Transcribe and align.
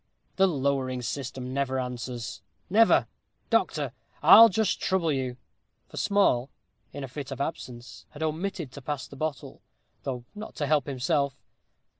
The 0.37 0.47
lowering 0.47 1.03
system 1.03 1.53
never 1.53 1.79
answers 1.79 2.41
never. 2.71 3.05
Doctor, 3.51 3.91
I'll 4.23 4.49
just 4.49 4.81
trouble 4.81 5.11
you" 5.11 5.37
for 5.89 5.97
Small, 5.97 6.49
in 6.91 7.03
a 7.03 7.07
fit 7.07 7.29
of 7.29 7.39
absence, 7.39 8.07
had 8.09 8.23
omitted 8.23 8.71
to 8.71 8.81
pass 8.81 9.07
the 9.07 9.15
bottle, 9.15 9.61
though 10.01 10.25
not 10.33 10.55
to 10.55 10.65
help 10.65 10.87
himself. 10.87 11.35